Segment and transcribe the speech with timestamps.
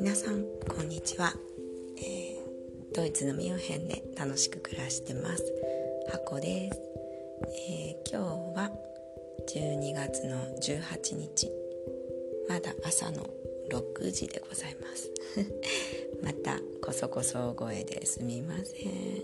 [0.00, 1.32] 皆さんこんにちは、
[1.96, 5.44] えー、ドイツのミュンヘンで楽しく暮らしてます。
[6.10, 6.80] 箱です、
[7.70, 8.72] えー、今日は
[9.48, 11.52] 12月の18日。
[12.48, 13.30] まだ朝の
[13.70, 15.12] 6時でございます。
[16.20, 19.22] またこそこそ声ですみません。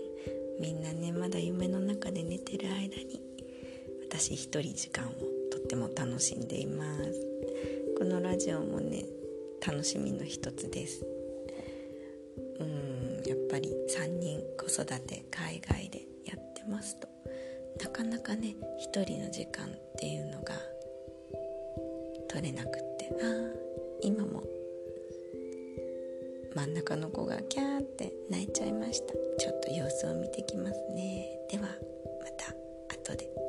[0.61, 3.24] みんなねまだ夢の中で寝てる間に
[4.09, 5.09] 私一人時間を
[5.51, 7.21] とっても楽しんでいます。
[7.97, 9.03] このラジオもね
[9.65, 11.05] 楽しみの一つです。
[12.59, 17.07] うんやっぱり3人子育て海外でやってますと。
[17.83, 20.53] なかなかね一人の時間っていうのが
[22.29, 23.09] 取れなくって。
[23.21, 23.65] ああ
[24.01, 24.43] 今も
[26.55, 29.13] 真ん中の子がキャーって泣いちゃいました。
[29.37, 31.39] ちょっと様子を見てきますね。
[31.51, 32.53] ではまた
[32.93, 33.44] 後で。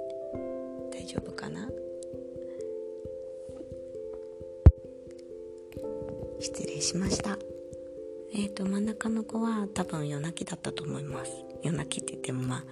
[8.97, 11.31] 中の子は多分夜泣きだったと思います。
[11.63, 12.65] 夜泣きって言ってもまあ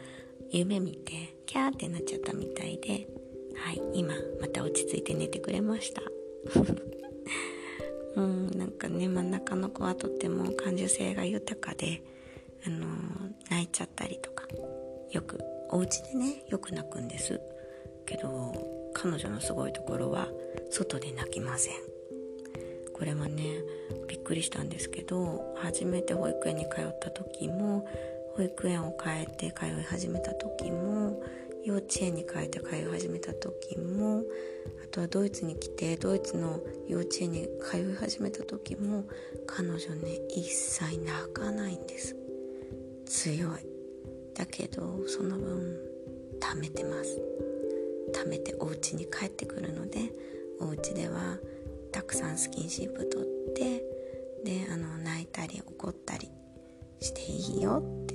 [0.51, 3.07] 夢見てキャーってなっちゃったみたいで
[3.55, 6.03] はい今また落ち着いて寝てくれました。
[8.17, 12.03] うんなんかね真ん中の子はとっても感受性が豊かで
[12.67, 12.87] あの
[13.51, 14.47] 泣いちゃったりとか
[15.11, 17.39] よくお家でねよく泣くんです。
[18.07, 20.29] けど彼女のすごいところは
[20.71, 21.94] 外で泣きません。
[22.95, 23.43] これはね
[24.09, 27.87] びっくりしたんですけど初めて保育園に通った時も
[28.37, 31.23] 保育園を変えて通い始めた時も
[31.65, 34.23] 幼稚園に変えて通い始めた時も
[34.83, 39.05] あとはドイツに来てドイツの幼稚園に通い始めた時も
[39.47, 42.17] 彼女ね一切泣かないんです。
[43.07, 43.67] 強い。
[44.35, 45.79] だけどその分
[46.41, 47.21] 貯めてます。
[48.13, 50.13] 貯めてお家に帰ってくるので
[50.61, 51.39] お家では
[51.95, 53.85] たくさんスキンシップ取って
[54.45, 56.29] であの泣いたり怒ったり
[57.01, 58.15] していいよって。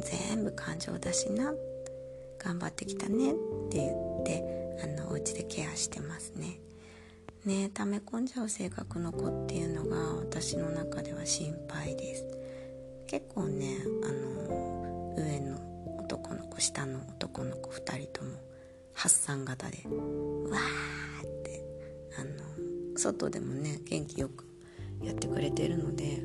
[0.00, 1.54] 全部感情だしな。
[2.38, 3.34] 頑張ってきたねっ
[3.70, 6.60] て言ってあのお家でケアしてますね。
[7.44, 12.26] ね溜め込んじゃう性格の子っていうのが私の中では心配です。
[13.06, 18.32] 結構ねあの上の男の子下の男の子2人とも
[18.92, 21.64] 発散型でわーって
[22.18, 22.43] あの
[23.04, 24.46] 外でもね元気よく
[25.02, 26.24] やってくれてるので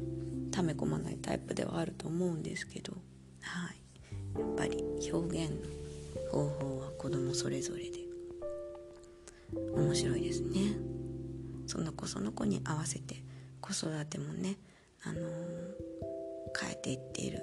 [0.52, 2.94] 溜め込まないタイプではあると思うんですけど
[3.42, 4.40] はい。
[4.40, 5.52] やっぱり表現
[6.32, 8.00] の方法は子供それぞれで
[9.76, 10.78] 面白いですね。
[11.66, 13.16] その子その子に合わせて
[13.62, 14.58] 子育てもね
[15.04, 15.22] あのー、
[16.60, 17.42] 変えていっている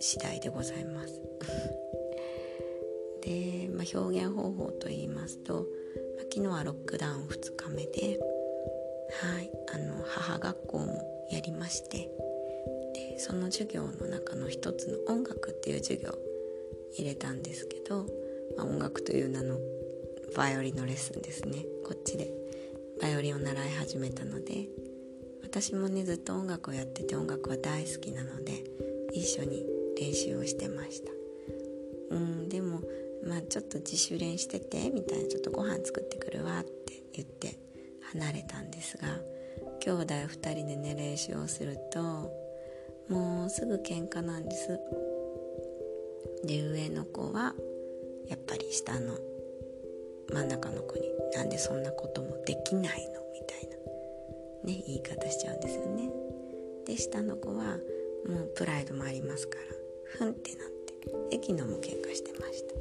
[0.00, 1.20] 次第でございます。
[3.22, 5.66] で、まあ、表現方法といいますと、
[6.32, 8.11] 昨日はロックダウン2日目で
[10.14, 12.10] 母学校もやりまして
[12.94, 16.18] でその授業の中の一つの音楽っていう授業
[16.98, 18.06] 入れたんですけど、
[18.56, 19.58] まあ、音楽という名の
[20.36, 21.64] バイオリンのレッスンですね。
[21.84, 22.32] こっちで
[23.00, 24.68] バイオリンを習い始めたので
[25.42, 28.64] 私もねずっと音楽をやってて音楽は大好きなので
[29.12, 29.64] 一緒に
[29.98, 31.12] 練習をしてました。
[32.10, 32.80] うんでも
[33.24, 37.58] まあちょっと自主練しててみたいなちょっとご飯作ってくるわって言って
[38.12, 39.18] 離れたんですが
[39.84, 42.00] 兄弟2人でね練習をすると
[43.08, 44.78] もうすぐ喧嘩なんです。
[46.44, 47.52] で上の子は
[48.28, 49.18] やっぱり下の
[50.32, 51.02] 真ん中の子に
[51.34, 53.76] 「なんでそんなこともできないの?」みたいな
[54.72, 56.08] ね言い方しちゃうんですよね。
[56.84, 57.80] で下の子は
[58.24, 59.64] もうプライドもありますから
[60.04, 62.74] ふんってなって駅のも喧嘩してました。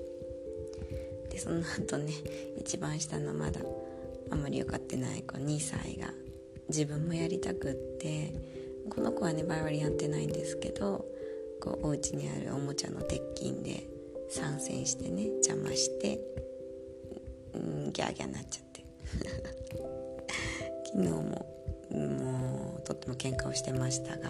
[1.30, 2.14] でその後ね
[2.58, 3.60] 一番下のまだ
[4.30, 6.14] あまり良かってない子2歳が
[6.72, 8.34] 自分もやりたくって
[8.90, 11.06] この子はねバイオリンやってないんですけど
[11.60, 13.86] こうお家にあるおもちゃの鉄筋で
[14.30, 16.20] 参戦してね邪魔して
[17.54, 18.82] うんギャーギャーなっちゃって。
[20.94, 21.22] 昨日も
[21.92, 24.30] もうとっても喧嘩をしてましたが。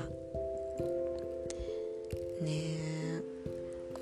[2.42, 3.22] ねえ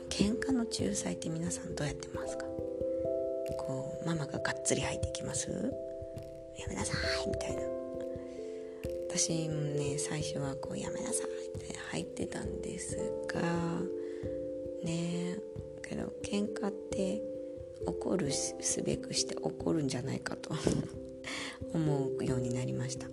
[0.10, 2.46] 喧嘩の仲裁って皆さんどうやってますか？
[3.58, 5.50] こうママががっつり入ってきます
[6.58, 6.94] やめなさ
[7.26, 7.79] いみたいな。
[9.10, 12.96] 私もね最初はこうやめなさいって入ってたんです
[13.28, 13.42] が
[14.84, 15.40] ね
[15.82, 17.20] けど喧嘩って
[17.88, 20.52] 怒るすべくして怒るんじゃないかと
[21.74, 23.08] 思うようになりました。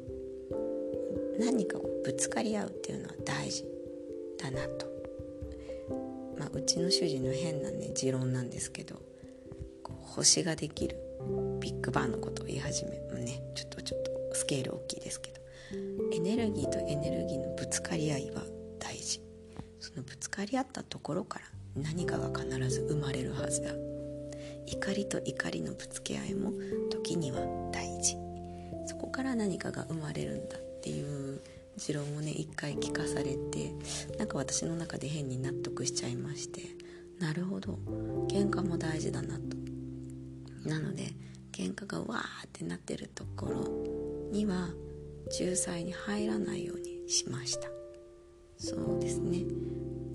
[1.39, 3.65] 何かこうぶつかり合うっていうのは大事
[4.39, 4.87] だなと、
[6.39, 8.97] まあ、うちの主人の変なね持論なんですけど
[9.85, 10.97] 星ができる
[11.61, 15.46] ビッグバンのことを言い始めもねちょっとちょっとスケール大きいですけど。
[16.13, 18.43] エネルギーとエネルギーのぶつかり合いは
[18.79, 19.21] 大事。
[19.81, 21.47] そのぶつかり合ったところから
[21.83, 23.71] 何かが必ず生まれるはずだ。
[24.67, 26.53] 怒りと怒りのぶつけ合いも
[26.91, 27.41] 時には
[27.73, 28.17] 大事。
[28.87, 31.41] そこから何かが生まれるんだっていう
[31.77, 33.73] 持論をね一回聞かされて
[34.19, 36.63] なんか私の中で変に納得しちゃいまして
[37.19, 37.79] なるほど。
[38.29, 39.57] 喧嘩も大事だなと。
[40.69, 41.13] なので
[41.53, 44.69] 喧嘩がわーってなってるところには
[45.39, 47.69] 仲裁に入らないようにしました
[48.59, 49.45] そうですね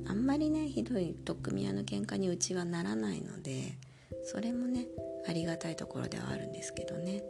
[0.07, 3.77] あんまりねひどい取っ組み合いの喧嘩にうちはならないので
[4.23, 4.87] それもね
[5.27, 7.23] ありがたいところではあるんですけどね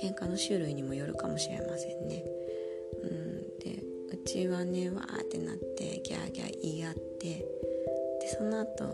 [0.00, 2.24] 喧嘩の種類にもよるかもしれませんね
[3.02, 3.82] うんで
[4.12, 7.28] うちはねわーってなってギャーギャー言い合って
[8.20, 8.84] でその後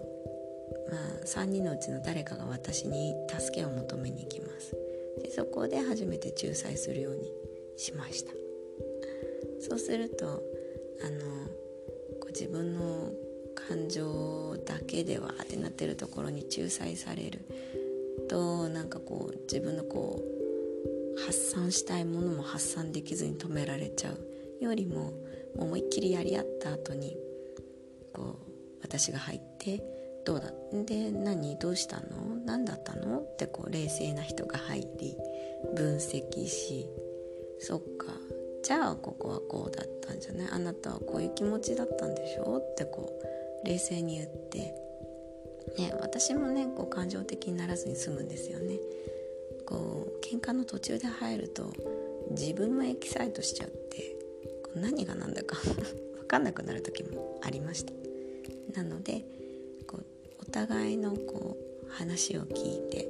[0.91, 4.77] まあ3人のうちの誰かが私に助けを求めに行きます
[5.23, 7.33] でそこで初めて仲裁するように
[7.81, 8.33] しました。
[9.61, 10.41] そうするとあの
[12.21, 13.13] こう自分の
[13.55, 17.41] 感情だけではってなってるところに仲裁される。
[18.29, 24.65] となんかこう自分のこう発散したいものも発散できずに止められちゃう。
[24.65, 25.13] よりも
[25.57, 27.17] 思いっきりやり合った後に
[28.13, 28.37] こう
[28.83, 29.83] 私が入って
[30.25, 30.53] 「どうだ
[30.85, 32.37] で何どうしたの？
[32.45, 35.17] 何だったの?」ってこう冷静な人が入り
[35.75, 36.87] 分析し
[37.61, 38.07] そっか
[38.63, 40.49] じゃあここはこうだったんじゃない？
[40.53, 42.59] あなたはこういう気持ちだったんでしょ？
[42.59, 43.13] ってこ
[43.65, 44.59] う冷静に言って、
[45.79, 48.79] ね、私もねこう感情的にならずに済むんですよね。
[49.67, 51.73] こう喧嘩の途中で入ると
[52.31, 54.17] 自分もエキサイトしちゃって
[54.65, 55.57] こう何が何だか
[56.19, 57.93] 分かんなくなる時もありました。
[58.75, 59.25] なので
[59.87, 60.05] こう
[60.43, 61.57] お互いのこ
[61.87, 63.09] う話を聞いて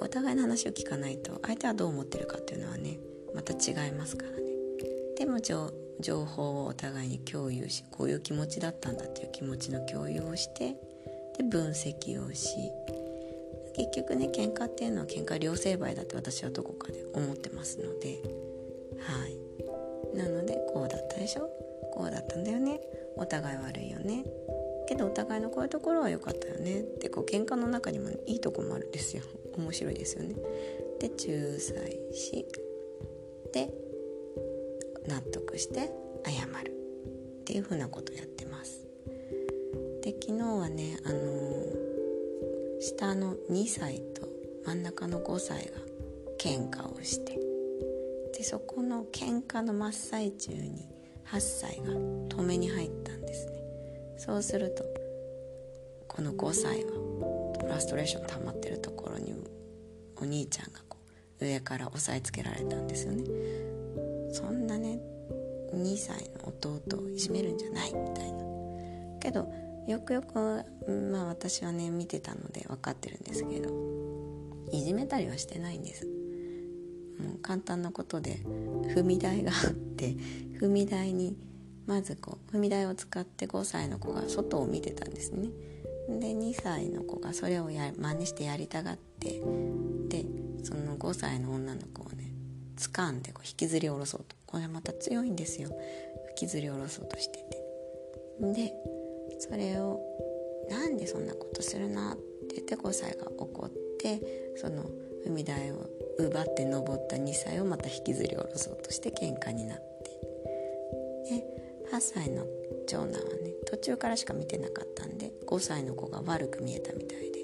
[0.00, 2.98] お互いの話を聞かないと相手はどう思ってるかっていうのはね
[3.34, 4.38] また違いますからね。
[5.16, 5.70] でも情
[6.24, 10.76] 報をお互いに共有しこういう気持ちだったんだっていう気持ちの共有をして
[11.36, 12.56] で分析をし
[13.76, 18.22] 結局ね喧嘩っていうのは喧嘩両成敗だって私はどこかで思ってますので
[18.98, 19.36] はい。
[20.16, 21.48] なのでこうだったでしょ？
[21.92, 22.80] こうだったんだよね。
[23.16, 24.24] お互い悪いよね。
[24.88, 26.80] けどお互いのこういうところは良かったよね。
[26.80, 29.22] ってこう喧嘩の中にもいいとこもあるんですよ。
[29.60, 30.34] 面白いですよね。
[30.98, 32.46] で仲裁し
[33.52, 33.72] で
[35.06, 35.90] 納得して
[36.24, 38.86] 謝るっていうふうなことをやってます。
[40.02, 44.28] で昨日はねあのー、下の2歳と
[44.64, 45.72] 真ん中の5歳が
[46.38, 47.38] 喧嘩をして
[48.36, 50.88] でそこの喧嘩の真っ最中に
[51.26, 53.52] 8歳が止めに入ったんですね。
[54.16, 54.84] そうすると
[56.08, 56.92] この5歳は
[57.80, 59.34] ストレーション溜まってるところに
[60.20, 60.98] お兄ちゃんがこ
[61.40, 63.24] う上から押さえつけられたんですよね。
[64.32, 65.00] そんなね
[65.74, 68.44] 2歳の弟をいじめるんじゃないみたいな。
[69.20, 69.52] けど
[69.86, 70.34] よくよく
[71.12, 73.70] まあ私はね見てたので分かってるんですけど
[74.72, 76.06] いじめたりはしてないんです。
[76.06, 78.40] もう簡単なことで
[78.94, 80.14] 踏み台があって
[80.58, 81.36] 踏み台に
[81.86, 85.48] まずこう踏み台を使って5歳の子が外を見てたんですね。
[86.18, 89.40] で2歳の子がそれをや真似してやりたがって
[90.08, 90.24] で
[90.64, 92.32] その5歳の女の子をね
[92.76, 94.36] 掴んでこう引きずり下ろそうと。
[94.46, 95.68] これまた強いんですよ。
[96.30, 97.60] 引きずり下ろそうとしてて。
[98.52, 98.72] で
[99.38, 100.00] それを
[100.68, 102.16] 「なんでそんなことするな」っ
[102.48, 104.84] て言って5歳が怒ってその
[105.26, 105.88] 踏み台を
[106.18, 110.10] 奪って登った2歳をまた引きずり下ろそうとして喧嘩になって。
[111.30, 112.46] で8歳の
[112.86, 117.40] 長男はね途中からしか見てなかったんで5歳の子が悪く見えたみたいで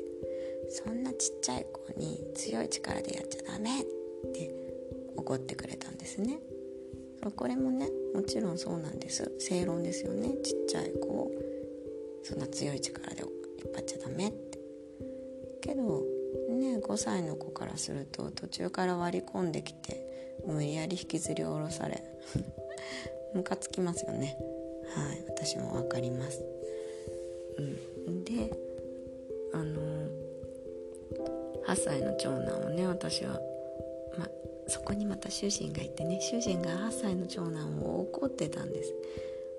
[0.70, 3.84] そんなちっちゃい子に強い力でやっちゃダメっ
[4.32, 4.54] て
[5.16, 6.38] 怒ってくれたんですね。
[7.34, 9.32] これもねもちろんそうなんです。
[9.38, 10.34] 正論ですよね。
[10.44, 11.30] ちっちゃい子を
[12.22, 13.30] そんな強い力で引っ
[13.74, 14.58] 張っちゃダメって。
[15.60, 16.04] けど
[16.50, 22.02] ね5歳の子からすると途中から割り込んできて無理やり引きずり下ろされ
[23.36, 24.36] ムカつきますよね。
[24.94, 25.24] はい。
[25.28, 26.42] 私も分かります。
[27.58, 28.24] うん。
[28.24, 28.52] で
[29.52, 29.80] あの
[31.66, 33.40] 8歳の長男をね私は
[34.18, 34.28] ま
[34.68, 38.94] そこにまた主人がいてね主人が8歳の長男を怒ってたんです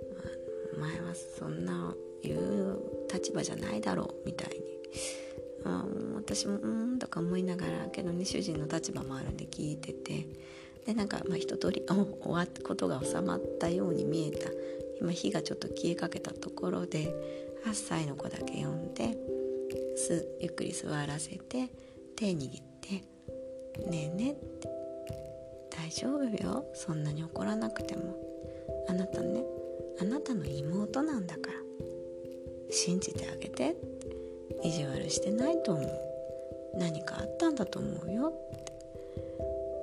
[0.78, 2.80] 「前はそんな言う
[3.12, 4.66] 立場じゃないだろう」みたいに。
[5.64, 10.26] あ私も「うん」とか思いながらけどね主人の立場もあるんで聞いてて。
[10.88, 14.50] でなんかまあ一通り終わったことが収まったように見えた。
[15.00, 17.14] 今火がちょっと消えかけたところで
[17.66, 19.16] 8歳の子だけ呼んで
[20.40, 21.70] ゆっくり座らせて
[22.16, 23.04] 手握って
[23.88, 24.70] 「ねえね」って
[25.70, 26.66] 「大丈夫よ。
[26.74, 28.16] そんなに怒らなくても。
[28.90, 29.44] あなたね
[30.00, 31.58] あなたの妹なんだから。
[32.72, 33.76] 信じてあげて」
[34.64, 36.78] 意地悪してないと思う。
[36.78, 38.34] 何かあったんだと思うよ。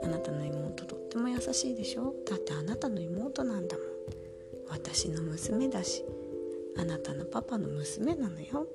[0.04, 2.14] あなたの妹とっても優しいでしょ？
[2.28, 3.86] だってあなたの妹なんだもん。
[4.68, 6.04] 私の娘だし。
[6.76, 8.66] あなたのパパの娘なのよ。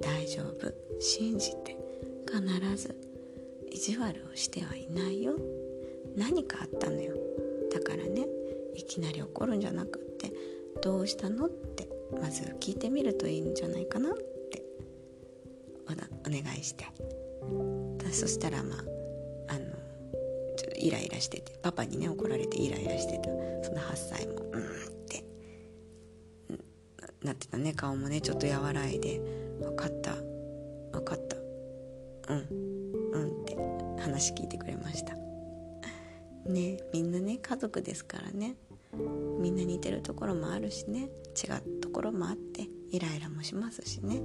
[0.00, 0.72] 大丈夫。
[1.00, 1.76] 信じて。
[2.26, 2.94] 必ず。
[3.70, 5.36] 意地悪をしてはいないよ。
[6.16, 7.14] 何かあったのよ。
[7.72, 8.26] だからね。
[8.74, 10.32] いきなり怒るんじゃなくって。
[10.82, 11.88] どうしたのって。
[12.20, 14.12] まず聞いてみるといいんじゃないかなっ
[14.50, 14.62] て。
[15.88, 16.84] お願いして。
[18.10, 18.84] そしたらまあ
[20.80, 23.24] イライラしててパパにね怒られてイライラしてた
[23.64, 24.66] その8歳もうんっ
[25.08, 25.24] て
[27.22, 27.72] なってたね。
[27.74, 29.20] 顔もねちょっと和らいで
[29.60, 30.14] 「分かった
[30.92, 31.36] 分かった。
[32.32, 32.48] うん
[33.12, 33.56] うん」って
[34.00, 35.14] 話聞いてくれました。
[36.46, 38.56] ねみんなね家族ですからね。
[39.38, 41.10] みんな似てるところもあるしね。
[41.36, 44.20] 違うところもあってイライラもしますしね。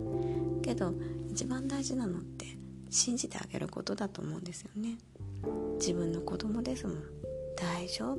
[0.61, 0.93] けど
[1.29, 2.45] 一番大事なのって
[2.89, 4.97] 信じてあげることだと思うんですよね。
[5.75, 7.03] 自分の子供ですもん。
[7.55, 8.17] 大丈夫。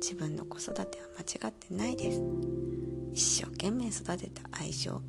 [0.00, 0.86] 自分の子育ては
[1.18, 2.20] 間違ってないです。
[3.12, 5.00] 一生懸命育てた愛情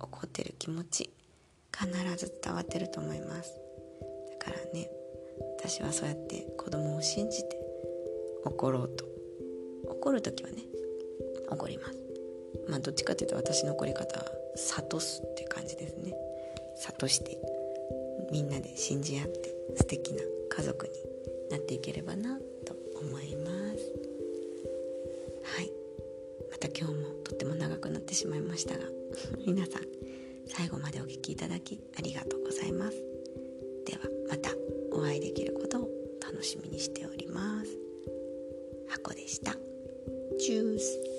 [0.00, 1.10] 怒ってる気持ち
[1.72, 3.58] 必ず伝わってると思います。
[4.40, 4.90] だからね
[5.58, 7.56] 私はそうやって子供を信じて
[8.44, 9.04] 怒ろうと。
[9.88, 10.62] 怒る時はね
[11.50, 11.98] 怒ります。
[12.68, 14.24] まあどっちかっていうと私の怒り方は
[14.56, 16.14] 諭すって感じですね。
[16.82, 17.38] 諭して
[18.30, 20.22] みんなで信じ合って素敵な
[20.56, 20.92] 家族に
[21.50, 23.92] なっていければなと思います。
[25.56, 25.72] はい。
[26.50, 28.84] また今日もとっても長くなってしまいましたが
[29.46, 29.82] 皆さん
[30.46, 33.02] 最後までお聴きいただきありがとうございます。
[33.84, 34.50] ではまた
[34.92, 37.70] お会いできることを楽しみにしております。
[38.88, 39.56] 箱でした。
[40.38, 41.13] チュース。